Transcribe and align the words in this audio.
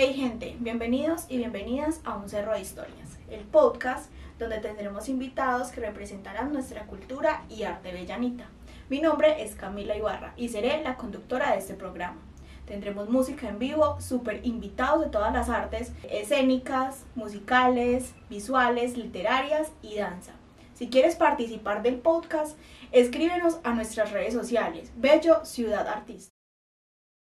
Hey 0.00 0.14
gente, 0.14 0.54
bienvenidos 0.60 1.26
y 1.28 1.38
bienvenidas 1.38 2.00
a 2.04 2.14
Un 2.14 2.28
Cerro 2.28 2.52
de 2.52 2.60
Historias, 2.60 3.18
el 3.30 3.40
podcast 3.40 4.12
donde 4.38 4.58
tendremos 4.58 5.08
invitados 5.08 5.72
que 5.72 5.80
representarán 5.80 6.52
nuestra 6.52 6.86
cultura 6.86 7.42
y 7.48 7.64
arte 7.64 7.92
bellanita. 7.92 8.48
Mi 8.88 9.00
nombre 9.00 9.42
es 9.42 9.56
Camila 9.56 9.96
Ibarra 9.96 10.34
y 10.36 10.50
seré 10.50 10.84
la 10.84 10.96
conductora 10.96 11.50
de 11.50 11.58
este 11.58 11.74
programa. 11.74 12.22
Tendremos 12.64 13.10
música 13.10 13.48
en 13.48 13.58
vivo, 13.58 14.00
super 14.00 14.46
invitados 14.46 15.00
de 15.00 15.10
todas 15.10 15.32
las 15.32 15.48
artes, 15.48 15.92
escénicas, 16.08 17.04
musicales, 17.16 18.14
visuales, 18.30 18.96
literarias 18.96 19.72
y 19.82 19.96
danza. 19.96 20.34
Si 20.74 20.90
quieres 20.90 21.16
participar 21.16 21.82
del 21.82 21.96
podcast, 21.96 22.56
escríbenos 22.92 23.58
a 23.64 23.74
nuestras 23.74 24.12
redes 24.12 24.32
sociales, 24.32 24.92
Bello 24.94 25.44
Ciudad 25.44 25.88
Artista. 25.88 26.37